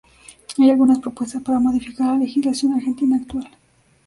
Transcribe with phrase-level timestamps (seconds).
[0.57, 3.47] Hay algunas propuestas para modificar la legislación argentina actual.